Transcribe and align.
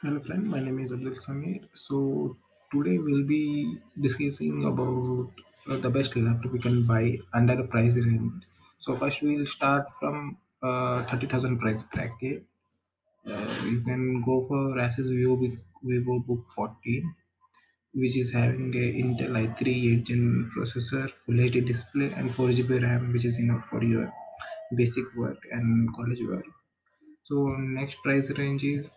Hello 0.00 0.20
friend, 0.20 0.46
my 0.46 0.60
name 0.60 0.78
is 0.78 0.92
Abdul 0.92 1.14
Samir. 1.14 1.62
So 1.74 2.36
today 2.72 2.98
we'll 2.98 3.24
be 3.26 3.80
discussing 4.00 4.64
about 4.64 5.32
uh, 5.68 5.76
the 5.78 5.90
best 5.90 6.14
laptop 6.14 6.52
you 6.52 6.60
can 6.60 6.86
buy 6.86 7.18
under 7.34 7.56
the 7.56 7.64
price 7.64 7.96
range. 7.96 8.44
So 8.78 8.94
first 8.94 9.22
we'll 9.22 9.44
start 9.48 9.86
from 9.98 10.36
uh, 10.62 11.02
30,000 11.06 11.58
price 11.58 11.82
bracket. 11.92 12.44
Uh, 13.28 13.56
you 13.64 13.80
can 13.80 14.22
go 14.22 14.46
for 14.46 14.76
Asus 14.76 15.08
Vivo, 15.08 15.36
Vivo 15.82 16.20
Book 16.20 16.46
14 16.54 17.14
which 17.94 18.16
is 18.16 18.30
having 18.30 18.72
a 18.76 18.86
Intel 19.02 19.34
i3 19.42 19.98
8 20.02 20.04
gen 20.04 20.52
processor, 20.56 21.10
Full 21.26 21.34
HD 21.34 21.66
display 21.66 22.12
and 22.12 22.32
4 22.36 22.50
GB 22.50 22.84
RAM 22.84 23.12
which 23.12 23.24
is 23.24 23.36
enough 23.40 23.64
for 23.68 23.82
your 23.82 24.12
basic 24.76 25.12
work 25.16 25.38
and 25.50 25.92
college 25.96 26.20
work. 26.28 26.44
So 27.24 27.48
next 27.58 27.96
price 28.04 28.30
range 28.38 28.62
is 28.62 28.88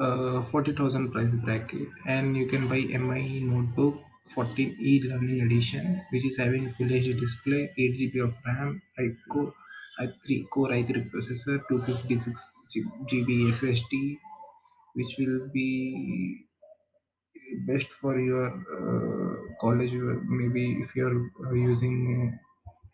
uh, 0.00 0.38
uh, 0.38 0.44
40,000 0.50 1.12
price 1.12 1.34
bracket. 1.44 1.88
And 2.06 2.36
you 2.36 2.46
can 2.46 2.68
buy 2.68 2.80
MI 2.80 3.40
notebook 3.40 3.98
14 4.34 4.76
e-learning 4.80 5.40
edition 5.42 6.02
which 6.10 6.24
is 6.24 6.36
having 6.36 6.72
full 6.74 6.86
HD 6.86 7.18
display 7.18 7.62
8 7.76 7.94
GB 7.98 8.22
of 8.24 8.34
RAM 8.46 8.80
i-core 8.98 9.52
i3 10.02 10.48
core 10.50 10.68
i3 10.76 11.10
processor 11.10 11.56
256 11.68 12.46
GB 13.10 13.50
SSD 13.54 14.18
which 14.94 15.16
will 15.18 15.48
be 15.52 16.46
best 17.66 17.90
for 18.00 18.18
your 18.20 18.46
uh, 18.76 19.34
college 19.60 19.92
maybe 20.40 20.64
if 20.84 20.94
you're 20.94 21.18
uh, 21.44 21.52
using 21.52 22.38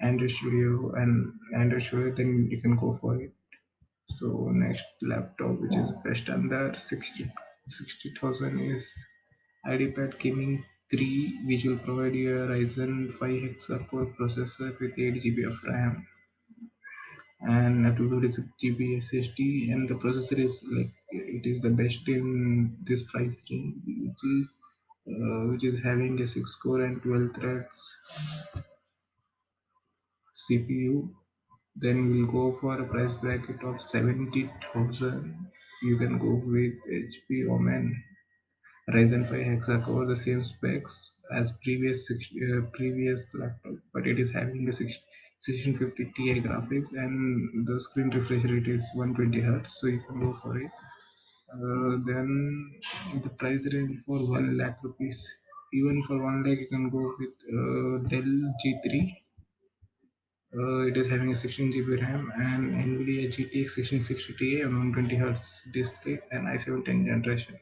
Android 0.00 0.30
Studio 0.30 0.92
and 0.94 1.32
Android 1.54 1.82
Studio 1.82 2.14
then 2.16 2.48
you 2.50 2.60
can 2.60 2.76
go 2.76 2.98
for 3.00 3.20
it 3.20 3.32
so 4.18 4.50
next 4.52 4.84
laptop 5.02 5.60
which 5.60 5.76
is 5.76 5.90
best 6.04 6.28
under 6.28 6.74
60 6.88 7.30
60,000 7.68 8.60
is 8.60 8.84
IdeaPad 9.66 10.18
Gaming 10.20 10.64
3 10.90 11.40
which 11.46 11.64
will 11.64 11.78
provide 11.78 12.14
you 12.14 12.42
a 12.42 12.46
Ryzen 12.46 13.12
5 13.18 13.30
hexa-core 13.30 14.14
processor 14.18 14.78
with 14.78 14.92
8 14.96 15.14
GB 15.14 15.46
of 15.46 15.58
RAM. 15.64 16.06
And 17.40 17.86
a 17.86 17.96
256 17.96 18.48
GB 18.62 19.02
SSD 19.02 19.72
and 19.72 19.88
the 19.88 19.94
processor 19.94 20.38
is 20.38 20.64
like 20.70 20.92
it 21.10 21.44
is 21.44 21.60
the 21.60 21.70
best 21.70 22.08
in 22.08 22.76
this 22.84 23.02
price 23.10 23.36
range 23.50 23.76
which 23.86 24.22
is 24.36 24.48
uh, 25.08 25.42
which 25.50 25.64
is 25.64 25.80
having 25.80 26.20
a 26.22 26.26
6 26.26 26.54
core 26.62 26.82
and 26.82 27.02
12 27.02 27.34
threads 27.34 28.66
CPU 30.48 31.10
then 31.76 32.10
we'll 32.10 32.32
go 32.32 32.58
for 32.60 32.80
a 32.80 32.86
price 32.86 33.12
bracket 33.20 33.62
of 33.62 33.80
70,000 33.80 35.50
you 35.82 35.96
can 35.98 36.18
go 36.18 36.32
with 36.54 36.74
HP 36.88 37.48
Omen 37.50 38.02
Ryzen 38.88 39.28
5 39.28 39.32
hexa-core, 39.32 40.06
the 40.06 40.16
same 40.16 40.44
specs 40.44 41.12
as 41.32 41.52
previous 41.64 42.08
uh, 42.10 42.60
previous 42.72 43.20
laptop, 43.34 43.74
but 43.92 44.06
it 44.06 44.20
is 44.20 44.30
having 44.30 44.64
the 44.64 44.72
1650 44.72 46.12
Ti 46.16 46.40
graphics 46.40 46.92
and 46.92 47.66
the 47.66 47.80
screen 47.80 48.10
refresh 48.10 48.44
rate 48.44 48.68
is 48.68 48.84
120 48.94 49.42
Hz, 49.42 49.70
so 49.72 49.88
you 49.88 50.00
can 50.06 50.20
go 50.20 50.38
for 50.40 50.56
it. 50.56 50.70
Uh, 51.52 51.98
then 52.06 52.80
the 53.24 53.28
price 53.30 53.66
range 53.72 54.00
for 54.06 54.24
one 54.24 54.56
lakh 54.56 54.78
rupees, 54.84 55.18
even 55.74 56.02
for 56.04 56.22
one 56.22 56.44
lakh, 56.44 56.60
you 56.60 56.68
can 56.68 56.88
go 56.88 57.12
with 57.18 57.36
uh, 57.58 58.08
Dell 58.08 58.30
G3. 58.64 59.25
Uh, 60.54 60.86
it 60.86 60.96
is 60.96 61.08
having 61.08 61.32
a 61.32 61.36
16 61.36 61.72
GB 61.72 62.02
RAM 62.02 62.32
and 62.36 62.72
NVIDIA 62.72 63.28
GTX 63.34 63.76
1660 63.76 64.34
Ti 64.38 64.62
on 64.62 64.92
120 64.92 65.16
Hz 65.16 65.72
display 65.72 66.20
and 66.30 66.46
i7 66.46 66.84
10 66.84 67.06
generation. 67.06 67.58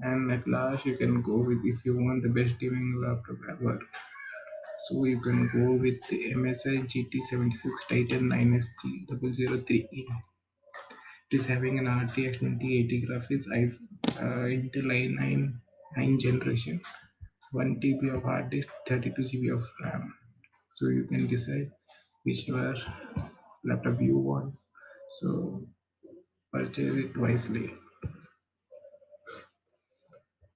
And 0.00 0.32
at 0.32 0.46
last 0.48 0.84
you 0.84 0.96
can 0.96 1.22
go 1.22 1.38
with 1.38 1.58
if 1.64 1.84
you 1.84 1.96
want 1.96 2.22
the 2.22 2.28
best 2.28 2.58
gaming 2.58 3.00
laptop 3.00 3.36
ever. 3.50 3.78
So 4.88 5.04
you 5.04 5.20
can 5.20 5.48
go 5.52 5.72
with 5.82 5.98
the 6.10 6.34
msi 6.34 6.74
gt76 6.90 7.64
titan 7.88 8.28
9sg 8.28 9.06
003e 9.08 10.04
it 11.30 11.40
is 11.40 11.46
having 11.46 11.78
an 11.80 11.86
rtx 11.86 12.38
2080 12.40 13.06
graphics 13.06 13.46
i 13.56 13.62
uh, 14.24 14.46
intel 14.56 14.92
i9 14.98 15.50
9 15.96 16.20
generation 16.26 16.78
1 17.50 17.80
tb 17.82 18.14
of 18.16 18.22
hard 18.30 18.46
disk 18.54 18.70
32 18.86 19.26
gb 19.30 19.52
of 19.56 19.64
ram 19.86 20.04
so 20.76 20.88
you 20.88 21.04
can 21.04 21.26
decide 21.26 21.70
whichever 22.24 22.76
laptop 23.64 24.00
you 24.00 24.18
want. 24.18 24.54
So 25.20 25.62
purchase 26.52 26.96
it 27.04 27.16
wisely 27.16 27.72